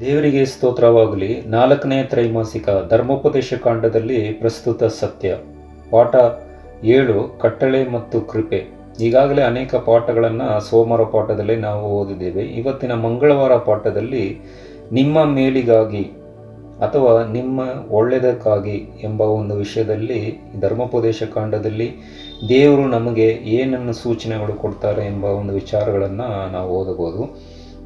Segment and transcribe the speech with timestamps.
[0.00, 1.42] ದೇವರಿಗೆ ಸ್ತೋತ್ರವಾಗಲಿ.
[1.46, 5.38] ನಾಲ್ಕನೇ ತ್ರೈಮಾಸಿಕ ಧರ್ಮೋಪದೇಶ ಕಾಂಡದಲ್ಲಿ ಪ್ರಸ್ತುತ ಸತ್ಯ.
[5.90, 6.16] ಪಾಠ
[6.84, 8.66] ಏಳು, ಕಟ್ಟಳೆ ಮತ್ತು ಕೃಪೆ.
[9.00, 12.42] ಈಗಾಗಲೇ ಅನೇಕ ಪಾಠಗಳನ್ನು ಸೋಮವಾರ ಪಾಠದಲ್ಲಿ ನಾವು ಓದಿದ್ದೇವೆ.
[12.42, 14.38] ಇವತ್ತಿನ ಮಂಗಳವಾರ ಪಾಠದಲ್ಲಿ
[14.92, 16.12] ನಿಮ್ಮ ಮೇಲಿಗಾಗಿ
[16.80, 17.60] ಅಥವಾ ನಿಮ್ಮ
[17.90, 21.96] ಒಳ್ಳೆಯದಕ್ಕಾಗಿ ಎಂಬ ಒಂದು ವಿಷಯದಲ್ಲಿ ಧರ್ಮೋಪದೇಶ ಕಾಂಡದಲ್ಲಿ
[22.48, 27.38] ದೇವರು ನಮಗೆ ಏನನ್ನು ಸೂಚನೆಗಳು ಕೊಡ್ತಾರೆ ಎಂಬ ಒಂದು ವಿಚಾರಗಳನ್ನು ನಾವು ಓದಬಹುದು.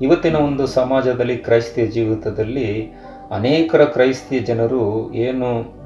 [0.02, 2.83] ಇವತ್ತಿನ ಒಂದು ಸಮಾಜದಲ್ಲಿ, ಕ್ರೈಸ್ತಿಯ ಜೀವಿತದಲ್ಲಿ
[3.30, 5.80] ಅನೇಕರ ಕ್ರೈಸ್ತಿಯ ಜನರು ಏನು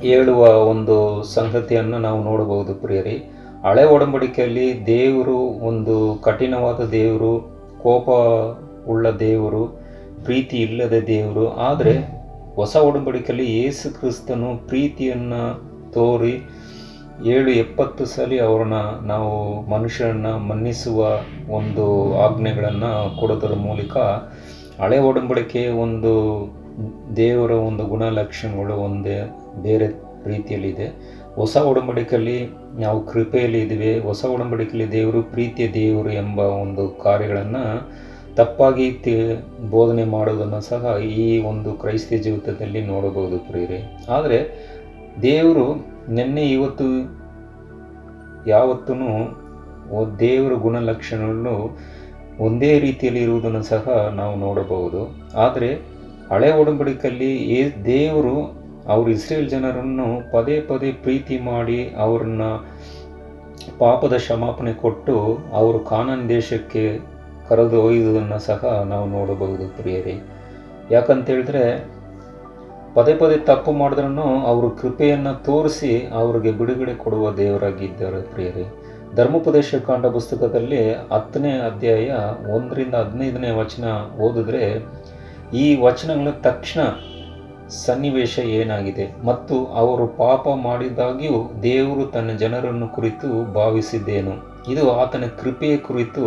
[0.00, 3.30] ಹೇಳುವ ಒಂದು ಸಂಗತಿಯನ್ನು ನಾವು ನೋಡಬಹುದು ಪ್ರಿಯರಿ.
[3.68, 7.50] ಹಳೆ ಒಡಂಬಡಿಕೆಯಲ್ಲಿ ದೇವರು, ಒಂದು ಕಠಿಣವಾದ ದೇವರು,
[7.82, 8.08] ಕೋಪ
[8.90, 9.66] ಉಳ್ಳ ದೇವರು,
[10.24, 12.22] ಪ್ರೀತಿ ಇಲ್ಲದ ದೇವರು, ಆದರೆ
[12.54, 16.40] ಹೊಸ ಒಡಂಬಡಿಕೆಯಲ್ಲಿ ಯೇಸು ಕ್ರಿಸ್ತನು ಪ್ರೀತಿಯನ್ನು ತೋರಿ
[17.24, 18.74] ಏಳು ಎಪ್ಪತ್ತು ಸಲ ಅವ್ರನ್ನ
[19.06, 23.96] ನಾವು ಮನುಷ್ಯರನ್ನ ಮನ್ನಿಸುವ ಒಂದು ಆಜ್ಞೆಗಳನ್ನು ಕೊಡೋದರ ಮೂಲಕ
[24.82, 26.12] ಹಳೆ ಒಡಂಬಡಿಕೆ ಒಂದು
[27.16, 29.30] ದೇವರ ಒಂದು ಗುಣಲಕ್ಷಣಗಳು ಒಂದೇ,
[29.62, 29.86] ಬೇರೆ
[30.26, 30.86] ರೀತಿಯಲ್ಲಿದೆ.
[31.34, 34.00] ಹೊಸ ಒಡಂಬಡಿಕೆಯಲ್ಲಿ ನಾವು ಕೃಪೆಯಲ್ಲಿ ಇದ್ದೀವಿ.
[34.00, 37.92] ಹೊಸ ಒಡಂಬಡಿಕೆಯಲ್ಲಿ ದೇವರು ಪ್ರೀತಿಯ ದೇವರು ಎಂಬ ಒಂದು ಕಾರ್ಯಗಳನ್ನು
[38.34, 39.04] ತಪ್ಪಾಗಿ
[39.70, 43.96] ಬೋಧನೆ ಮಾಡೋದನ್ನು ಸಹ ಈ ಒಂದು ಕ್ರೈಸ್ತ ಜೀವಿತದಲ್ಲಿ ನೋಡಬಹುದು ಪ್ರಿಯರೇ.
[44.08, 44.68] ಆದರೆ
[45.22, 47.21] ದೇವರು ನಿನ್ನೆ, ಇವತ್ತು
[48.46, 48.94] ಯಾವತ್ತೂ
[50.18, 51.78] ದೇವರ ಗುಣಲಕ್ಷಣಗಳು
[52.40, 55.00] ಒಂದೇ ರೀತಿಯಲ್ಲಿ ಇರುವುದನ್ನು ಸಹ ನಾವು ನೋಡಬಹುದು.
[55.34, 55.74] ಆದರೆ
[56.30, 58.36] ಹಳೆ ಒಡಂಬಡಿಕಲ್ಲಿ ಏ ದೇವರು
[58.86, 62.42] ಅವರು ಇಸ್ರೇಲ್ ಜನರನ್ನು ಪದೇ ಪದೇ ಪ್ರೀತಿ ಮಾಡಿ ಅವ್ರನ್ನ
[63.78, 66.98] ಪಾಪದ ಕ್ಷಮಾಪಣೆ ಕೊಟ್ಟು ಅವರು ಕಾನನ್ ದೇಶಕ್ಕೆ
[67.48, 70.16] ಕರೆದು ಒಯ್ದುದನ್ನು ಸಹ ನಾವು ನೋಡಬಹುದು ಪ್ರಿಯರಿ.
[70.90, 71.64] ಯಾಕಂತ ಹೇಳಿದ್ರೆ
[72.96, 78.64] ಪದೇ ಪದೇ ತಪ್ಪು ಮಾಡಿದ್ರೂ ಅವರು ಕೃಪೆಯನ್ನು ತೋರಿಸಿ ಅವರಿಗೆ ಬಿಡುಗಡೆ ಕೊಡುವ ದೇವರಾಗಿದ್ದಾರೆ ಪ್ರಿಯರಿ.
[79.14, 82.10] ಧರ್ಮೋಪದೇಶ ಕಾಂಡ ಪುಸ್ತಕದಲ್ಲಿ ಹತ್ತನೇ ಅಧ್ಯಾಯ
[82.52, 83.84] ಒಂದರಿಂದ ಹದಿನೈದನೇ ವಚನ
[84.20, 84.64] ಓದಿದ್ರೆ
[85.54, 86.80] ಈ ವಚನಗಳ ತಕ್ಷಣ
[87.68, 94.34] ಸನ್ನಿವೇಶ ಏನಾಗಿದೆ ಮತ್ತು ಅವರು ಪಾಪ ಮಾಡಿದಾಗ್ಯೂ ದೇವರು ತನ್ನ ಜನರನ್ನು ಕುರಿತು ಭಾವಿಸಿದ್ದೇನು.
[94.72, 96.24] ಇದು ಆತನ ಕೃಪೆಯ ಕುರಿತು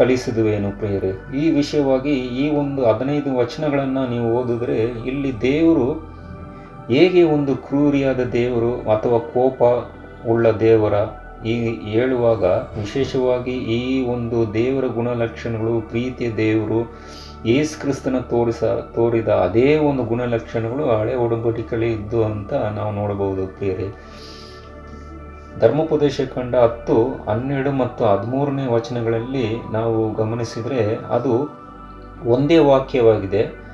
[0.00, 1.12] ಕಲಿಸಿದುವೇನು ಪ್ರಿಯರೇ?
[1.38, 4.78] ಈ ವಿಷಯವಾಗಿ ಈ ಒಂದು ಹದಿನೈದು ವಚನಗಳನ್ನು ನೀವು ಓದಿದ್ರೆ
[5.10, 5.88] ಇಲ್ಲಿ ದೇವರು
[6.94, 9.62] ಹೇಗೆ ಒಂದು ಕ್ರೂರಿಯಾದ ದೇವರು ಅಥವಾ ಕೋಪ
[10.28, 10.94] ಉಳ್ಳ ದೇವರ
[11.46, 11.54] ಈ
[11.92, 12.44] ಹೇಳುವಾಗ
[12.78, 16.80] ವಿಶೇಷವಾಗಿ ಈ ಒಂದು ದೇವರ ಗುಣಲಕ್ಷಣಗಳು, ಪ್ರೀತಿಯ ದೇವರು,
[17.46, 23.88] ಯೇಸು ಕ್ರಿಸ್ತನ ತೋರಿಸ, ತೋರಿದ ಅದೇ ಒಂದು ಗುಣಲಕ್ಷಣಗಳು ಹಳೆ ಒಡಂಬಡಿಕೆಯಲ್ಲಿ ಇದ್ದು ಅಂತ ನಾವು ನೋಡಬಹುದು ಪ್ರಿಯರೇ.
[25.58, 31.60] ಧರ್ಮೋಪದೇಶ ಕಂಡ ಹತ್ತು, ಹನ್ನೆರಡು ಮತ್ತು ಹದಿಮೂರನೇ ವಚನಗಳಲ್ಲಿ ನಾವು ಗಮನಿಸಿದರೆ ಅದು
[32.24, 33.70] ಒಂದೇ ವಾಕ್ಯವಾಗಿದೆ.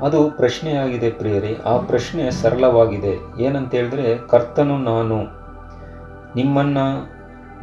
[0.00, 1.56] ಅದು ಪ್ರಶ್ನೆಯಾಗಿದೆ ಪ್ರಿಯರಿ.
[1.56, 3.42] ಆ ಪ್ರಶ್ನೆ ಸರಳವಾಗಿದೆ.
[3.42, 5.22] ಏನಂತ ಹೇಳಿದ್ರೆ ಕರ್ತನು ನಾನು.
[6.36, 7.14] ನಿಮ್ಮನ್ನು,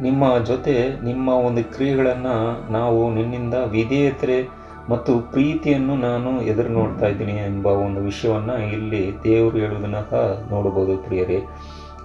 [0.02, 4.48] ನಿಮ್ಮ ಜೊತೆ, ನಿಮ್ಮ ಒಂದು ಕ್ರಿಯೆಗಳನ್ನು ನಾವು ನಿನ್ನಿಂದ ವಿಧೇಯತೆ
[4.88, 11.42] ಮತ್ತು ಪ್ರೀತಿಯನ್ನು ನಾನು ಎದುರು ನೋಡ್ತಾ ಇದ್ದೀನಿ ಎಂಬ ಒಂದು ವಿಷಯವನ್ನು ಇಲ್ಲಿ ದೇವರು ಹೇಳುವುದನ್ನು ಸಹ ನೋಡಬಹುದು ಪ್ರಿಯರೇ.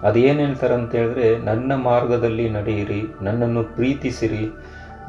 [0.03, 4.46] ಅದೇನು ಹೇಳ್ತಾರೆ ಅಂತ ಹೇಳಿದ್ರೆ ನನ್ನ ಮಾರ್ಗದಲ್ಲಿ ನಡೆಯಿರಿ, ನನ್ನನ್ನು ಪ್ರೀತಿಸಿರಿ,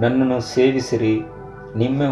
[0.01, 1.21] ನನ್ನನ್ನು ಸೇವಿಸಿರಿ,
[1.77, 2.03] ನಿಮ್ಮ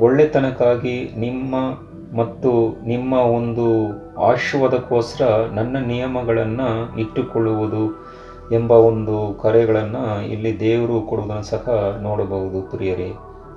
[0.00, 1.54] ಒಳ್ಳೆತನಕ್ಕಾಗಿ ನಿಮ್ಮ
[2.16, 3.66] ಮತ್ತು ನಿಮ್ಮ ಒಂದು
[4.20, 8.08] ಆಶೀರ್ವಾದಕ್ಕೋಸ್ಕರ ನನ್ನ ನಿಯಮಗಳನ್ನು ಇಟ್ಟುಕೊಳ್ಳುವುದು
[8.54, 13.12] ಎಂಬ ಒಂದು ಕರೆಗಳನ್ನು ಇಲ್ಲಿ ದೇವರು ಕೊಡುವುದನ್ನು ಸಹ ನೋಡಬಹುದು ಪ್ರಿಯರೇ.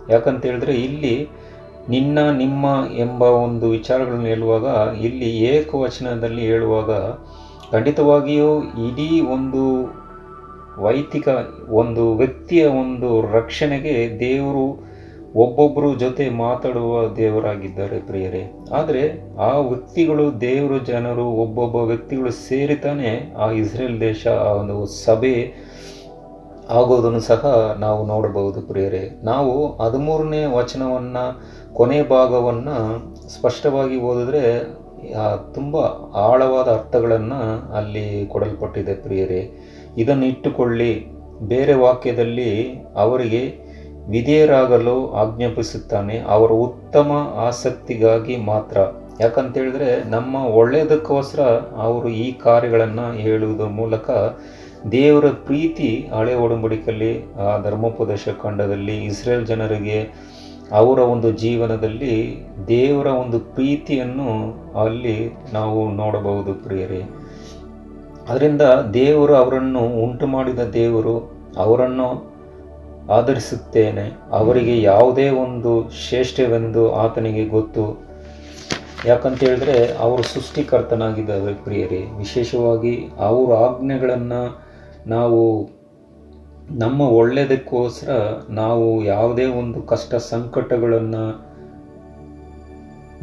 [0.09, 1.29] ಯಾಕಂತ ಹೇಳಿದ್ರೆ ಇಲ್ಲಿ
[1.89, 2.65] ನಿನ್ನ, ನಿಮ್ಮ
[2.97, 6.91] ಎಂಬ ಒಂದು ವಿಚಾರಗಳನ್ನು ಹೇಳುವಾಗ, ಇಲ್ಲಿ ಏಕವಚನದಲ್ಲಿ ಹೇಳುವಾಗ,
[7.71, 9.93] ಖಂಡಿತವಾಗಿಯೂ ಇಡೀ ಒಂದು
[10.81, 11.27] ವೈಯಕ್ತಿಕ
[11.69, 14.91] ಒಂದು ವ್ಯಕ್ತಿಯ ಒಂದು ರಕ್ಷಣೆಗೆ ದೇವರು
[15.35, 18.51] ಒಬ್ಬೊಬ್ಬರು ಜೊತೆ ಮಾತಾಡುವ ದೇವರಾಗಿದ್ದಾರೆ ಪ್ರಿಯರೇ.
[18.71, 25.53] ಆದರೆ ಆ ವ್ಯಕ್ತಿಗಳು, ದೇವರು, ಜನರು, ಒಬ್ಬೊಬ್ಬ ವ್ಯಕ್ತಿಗಳು ಸೇರಿತಾನೆ ಆ ಇಸ್ರೇಲ್ ದೇಶ, ಆ ಒಂದು ಸಭೆ
[26.71, 29.21] ಆಗೋದನ್ನು ಸಹ ನಾವು ನೋಡಬಹುದು ಪ್ರಿಯರೇ.
[29.23, 31.25] ನಾವು ಹದಿಮೂರನೇ ವಚನವನ್ನು,
[31.73, 32.77] ಕೊನೆ ಭಾಗವನ್ನು
[33.29, 34.45] ಸ್ಪಷ್ಟವಾಗಿ ಓದಿದ್ರೆ
[35.53, 35.75] ತುಂಬ
[36.15, 37.39] ಆಳವಾದ ಅರ್ಥಗಳನ್ನು
[37.73, 39.41] ಅಲ್ಲಿ ಕೊಡಲ್ಪಟ್ಟಿದೆ ಪ್ರಿಯರೇ.
[39.97, 40.91] ಇದನ್ನು ಇಟ್ಟುಕೊಳ್ಳಿ
[41.41, 42.49] ಬೇರೆ ವಾಕ್ಯದಲ್ಲಿ
[42.95, 43.41] ಅವರಿಗೆ
[44.09, 47.11] ವಿಧೇಯರಾಗಲು ಆಜ್ಞಾಪಿಸುತ್ತಾನೆ, ಅವರ ಉತ್ತಮ
[47.47, 48.77] ಆಸಕ್ತಿಗಾಗಿ ಮಾತ್ರ.
[49.19, 51.41] ಯಾಕಂತೇಳಿದ್ರೆ, ನಮ್ಮ ಒಳ್ಳೆಯದಕ್ಕೋಸ್ಕರ
[51.81, 54.09] ಅವರು ಈ ಕಾರ್ಯಗಳನ್ನು ಹೇಳುವುದರ ಮೂಲಕ
[54.91, 60.31] ದೇವರ ಪ್ರೀತಿ ಹಳೆ ಒಡಂಬಡಿಕೆಯಲ್ಲಿ, ಆ ಧರ್ಮೋಪದೇಶ ಖಂಡದಲ್ಲಿ ಇಸ್ರೇಲ್ ಜನರಿಗೆ
[60.71, 67.03] ಅವರ ಒಂದು ಜೀವನದಲ್ಲಿ ದೇವರ ಒಂದು ಪ್ರೀತಿಯನ್ನು ಅಲ್ಲಿ ನಾವು ನೋಡಬಹುದು ಪ್ರಿಯರೇ.
[68.29, 68.61] ಅದರಿಂದ
[68.93, 72.31] ದೇವರು ಅವರನ್ನು ಉಂಟು ಮಾಡಿದ ದೇವರು ಅವರನ್ನು
[73.11, 74.17] ಆಧರಿಸುತ್ತೇನೆ.
[74.31, 78.03] ಅವರಿಗೆ ಯಾವುದೇ ಒಂದು ಶ್ರೇಷ್ಠವೆಂದು ಆತನಿಗೆ ಗೊತ್ತು.
[79.05, 82.05] ಯಾಕಂತ ಹೇಳಿದ್ರೆ, ಅವರು ಸೃಷ್ಟಿಕರ್ತನಾಗಿದ್ದಾರೆ ಪ್ರಿಯರೇ.
[82.17, 84.70] ವಿಶೇಷವಾಗಿ ಅವರ ಆಜ್ಞೆಗಳನ್ನು
[85.07, 85.69] ನಾವು
[86.71, 88.09] ನಮ್ಮ ಒಳ್ಳೆಯದಕ್ಕೋಸ್ಕರ
[88.49, 91.51] ನಾವು ಯಾವುದೇ ಒಂದು ಕಷ್ಟ ಸಂಕಟಗಳನ್ನು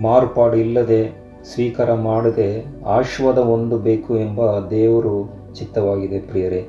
[0.03, 3.39] ಮಾರ್ಪಾಡು ಇಲ್ಲದೆ ಸ್ವೀಕಾರ ಮಾಡದೆ ಆಶೀರ್ವಾದ
[3.83, 6.67] ಬೇಕು ಎಂಬ ದೇವರು ಚಿತ್ತವಾಗಿದೆ ಪ್ರಿಯರೇ.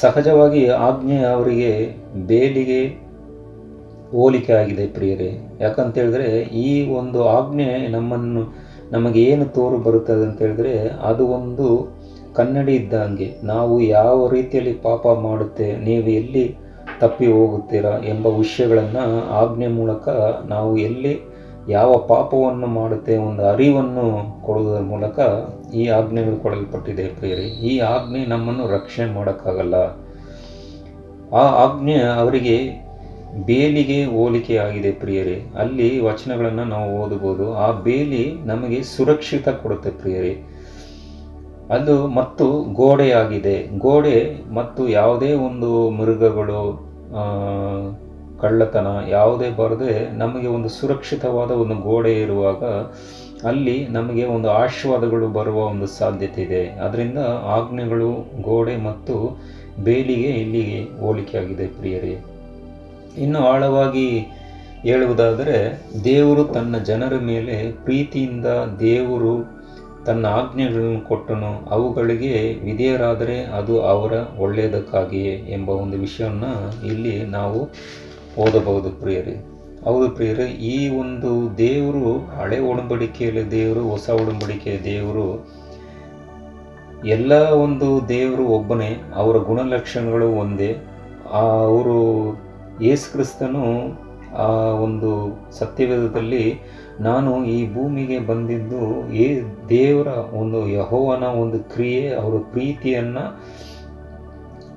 [0.00, 1.96] ಸಹಜವಾಗಿ ಆಜ್ಞೆ ಅವರಿಗೆ
[2.26, 2.86] ಬೇಲಿಗೆ
[4.10, 5.38] ಹೋಲಿಕೆ ಆಗಿದೆ ಪ್ರಿಯರೇ.
[5.60, 8.54] ಯಾಕಂತೇಳಿದ್ರೆ ಈ ಒಂದು ಆಜ್ಞೆ ನಮ್ಮನ್ನು
[8.92, 11.91] ನಮಗೇನು ತೋರು ಬರುತ್ತದೆ ಅಂತ ಹೇಳಿದ್ರೆ ಅದು ಒಂದು
[12.34, 16.56] ಕನ್ನಡಿ ಇದ್ದಂಗೆ, ನಾವು ಯಾವ ರೀತಿಯಲ್ಲಿ ಪಾಪ ಮಾಡುತ್ತೆ, ನೀವು ಎಲ್ಲಿ
[17.00, 20.08] ತಪ್ಪಿ ಹೋಗುತ್ತೀರಾ ಎಂಬ ವಿಷಯಗಳನ್ನು ಆಜ್ಞೆ ಮೂಲಕ
[20.46, 21.32] ನಾವು ಎಲ್ಲಿ
[21.68, 25.20] ಯಾವ ಪಾಪವನ್ನು ಮಾಡುತ್ತೆ ಒಂದು ಅರಿವನ್ನು ಕೊಡುವುದರ ಮೂಲಕ
[25.74, 27.42] ಈ ಆಜ್ಞೆಗಳು ಕೊಡಲ್ಪಟ್ಟಿದೆ ಪ್ರಿಯರಿ.
[27.42, 29.74] ಈ ಆಜ್ಞೆ ನಮ್ಮನ್ನು ರಕ್ಷಣೆ ಮಾಡೋಕ್ಕಾಗಲ್ಲ.
[31.34, 32.86] ಆ ಆಜ್ಞೆ ಅವರಿಗೆ
[33.46, 35.42] ಬೇಲಿಗೆ ಹೋಲಿಕೆ ಆಗಿದೆ ಪ್ರಿಯರೇ.
[35.58, 37.54] ಅಲ್ಲಿ ವಚನಗಳನ್ನು ನಾವು ಓದಬಹುದು.
[37.54, 40.51] ಆ ಬೇಲಿ ನಮಗೆ ಸುರಕ್ಷಿತ ಕೊಡುತ್ತೆ ಪ್ರಿಯರೇ.
[41.72, 43.56] ಅದು ಮತ್ತು ಗೋಡೆಯಾಗಿದೆ.
[43.78, 44.16] ಗೋಡೆ
[44.54, 46.62] ಮತ್ತು ಯಾವುದೇ ಒಂದು ಮೃಗಗಳು
[48.40, 52.62] ಕಳ್ಳತನ ಯಾವುದೇ ಬರದೆ ನಮಗೆ ಒಂದು ಸುರಕ್ಷಿತವಾದ ಒಂದು ಗೋಡೆ ಇರುವಾಗ
[53.50, 57.20] ಅಲ್ಲಿ ನಮಗೆ ಒಂದು ಆಶೀರ್ವಾದಗಳು ಬರುವ ಒಂದು ಸಾಧ್ಯತೆ ಇದೆ ಅದರಿಂದ
[57.56, 58.10] ಆಜ್ಞೆಗಳು
[58.42, 59.14] ಗೋಡೆ ಮತ್ತು
[59.84, 62.14] ಬೇಲಿಗೆ ಇಲ್ಲಿಗೆ ಹೋಲಿಕೆಯಾಗಿದೆ ಪ್ರಿಯರೇ.
[63.18, 64.08] ಇನ್ನು ಆಳವಾಗಿ
[64.82, 65.56] ಹೇಳುವುದಾದರೆ,
[66.04, 68.48] ದೇವರು ತನ್ನ ಜನರ ಮೇಲೆ ಪ್ರೀತಿಯಿಂದ
[68.80, 69.34] ದೇವರು
[70.06, 71.50] ತನ್ನ ಆಜ್ಞೆಗಳನ್ನು ಕೊಟ್ಟನು.
[71.70, 72.32] ಅವುಗಳಿಗೆ
[72.64, 76.52] ವಿಧೇಯರಾದರೆ ಅದು ಅವರ ಒಳ್ಳೆಯದಕ್ಕಾಗಿಯೇ ಎಂಬ ಒಂದು ವಿಷಯವನ್ನು
[76.86, 77.60] ಇಲ್ಲಿ ನಾವು
[78.40, 79.34] ಓದಬಹುದು ಪ್ರಿಯರೇ.
[79.84, 85.26] ಹೌದು ಪ್ರಿಯರೇ, ಈ ಒಂದು ದೇವರು ಹಳೆ ಒಡಂಬಡಿಕೆಯಲ್ಲಿ ದೇವರು, ಹೊಸ ಒಡಂಬಡಿಕೆಯ ದೇವರು,
[87.06, 87.32] ಎಲ್ಲ
[87.66, 90.76] ಒಂದು ದೇವರು ಒಬ್ಬನೇ, ಅವರ ಗುಣಲಕ್ಷಣಗಳು ಒಂದೇ.
[91.30, 91.98] ಅವರು
[92.82, 93.64] ಯೇಸು ಕ್ರಿಸ್ತನು
[94.36, 94.48] ಆ
[94.86, 95.10] ಒಂದು
[95.58, 96.44] ಸತ್ಯವೇದದಲ್ಲಿ
[97.00, 103.40] ನಾನು ಈ ಭೂಮಿಗೆ ಬಂದಿದ್ದು ಏ ದೇವರ ಒಂದು ಯಹೋವನ ಒಂದು ಕ್ರಿಯೆ, ಅವರ ಪ್ರೀತಿಯನ್ನು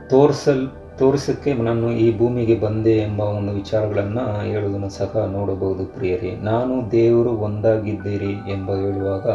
[0.09, 0.67] ತೋರಿಸಲ್,
[0.97, 6.35] ತೋರಿಸೋಕ್ಕೆ ನಾನು ಈ ಭೂಮಿಗೆ ಬಂದೆ ಎಂಬ ಒಂದು ವಿಚಾರಗಳನ್ನು ಹೇಳುವುದನ್ನು ಸಹ ನೋಡಬಹುದು ಪ್ರಿಯರೇ.
[6.35, 9.27] ನಾನು ದೇವರು ಒಂದಾಗಿದ್ದೀರಿ ಎಂಬ ಹೇಳುವಾಗ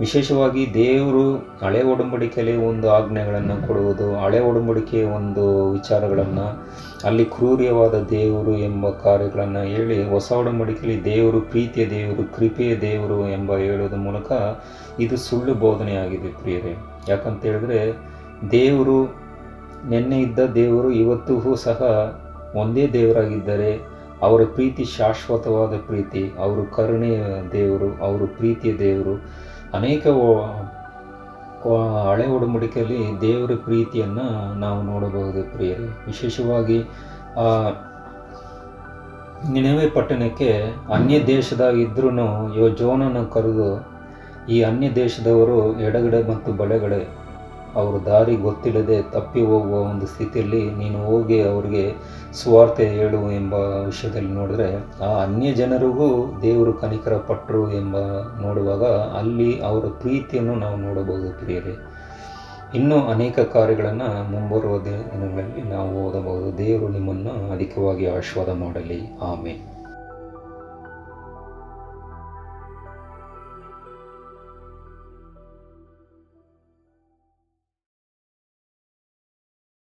[0.00, 6.66] ವಿಶೇಷವಾಗಿ ದೇವರು ಹಳೆ ಒಡಂಬಡಿಕೆಯಲ್ಲಿ ಒಂದು ಆಜ್ಞೆಗಳನ್ನು ಕೊಡುವುದು, ಹಳೆ ಒಡಂಬಡಿಕೆಯ ಒಂದು ವಿಚಾರಗಳನ್ನು,
[7.04, 13.96] ಅಲ್ಲಿ ಕ್ರೂರ್ಯವಾದ ದೇವರು ಎಂಬ ಕಾರ್ಯಗಳನ್ನು ಹೇಳಿ, ಹೊಸ ಒಡಂಬಡಿಕೆಯಲ್ಲಿ ದೇವರು, ಪ್ರೀತಿಯ ದೇವರು, ಕೃಪೆಯ ದೇವರು ಎಂಬ ಹೇಳೋದ್ರ
[13.96, 14.32] ಮೂಲಕ
[15.00, 16.76] ಇದು ಸುಳ್ಳು ಬೋಧನೆಯಾಗಿದೆ ಪ್ರಿಯರೇ.
[17.08, 17.96] ಯಾಕಂತ ಹೇಳಿದ್ರೆ,
[18.50, 19.14] ದೇವರು,
[19.88, 21.82] ನಿನ್ನೆ ಇದ್ದ ದೇವರು ಇವತ್ತಿಗೂ ಸಹ
[22.54, 23.80] ಒಂದೇ ದೇವರಾಗಿದ್ದರೆ,
[24.22, 27.20] ಅವರ ಪ್ರೀತಿ ಶಾಶ್ವತವಾದ ಪ್ರೀತಿ, ಅವರು ಕರುಣೆಯ
[27.52, 30.06] ದೇವರು, ಅವರು ಪ್ರೀತಿಯ ದೇವರು ಅನೇಕ
[32.08, 36.06] ಹಳೆ ಒಡಂಬಡಿಕೆಯಲ್ಲಿ ದೇವರ ಪ್ರೀತಿಯನ್ನು ನಾವು ನೋಡಬಹುದು ಪ್ರಿಯರಿ.
[36.06, 36.80] ವಿಶೇಷವಾಗಿ,
[37.36, 37.70] ಆ,
[39.50, 40.62] ನಿನವೆ ಪಟ್ಟಣಕ್ಕೆ
[40.92, 42.08] ಅನ್ಯ ದೇಶದಾಗಿದ್ರೂ
[42.54, 43.88] ಯೋ ಜೋನನ್ನು ಕರೆದು
[44.48, 47.19] ಈ ಅನ್ಯ ದೇಶದವರು ಎಡಗಡೆ ಮತ್ತು ಬಲಗಡೆ
[48.06, 51.94] ದಾರಿ ಗೊತ್ತಿಲ್ಲದೆ ತಪ್ಪಿ ಹೋಗುವ ಒಂದು ಸ್ಥಿತಿಯಲ್ಲಿ ನೀನು ಹೋಗಿ ಅವರಿಗೆ
[52.32, 57.96] ಸ್ವಾರ್ಥ ಹೇಳು ಎಂಬ ವಿಷಯದಲ್ಲಿ ನೋಡಿದ್ರೆ, ಆ ಅನ್ಯ ಜನರಿಗೂ ದೇವರು ಕನಿಕರ ಪಟ್ಟರು ಎಂಬ
[58.42, 58.84] ನೋಡುವಾಗ
[59.18, 61.86] ಅಲ್ಲಿ ಅವರ ಪ್ರೀತಿಯನ್ನು ನಾವು ನೋಡಬಹುದು ಪ್ರಿಯರೇ.
[62.74, 66.58] ಇನ್ನೂ ಅನೇಕ ಕಾರ್ಯಗಳನ್ನು ಮುಂಬರುವ ದಿನಗಳಲ್ಲಿ ನಾವು ಓದಬಹುದು.
[66.58, 69.18] ದೇವರು ನಿಮ್ಮನ್ನು ಅಧಿಕವಾಗಿ ಆಶೀರ್ವಾದ ಮಾಡಲಿ.
[69.22, 69.79] ಆಮೇಲೆ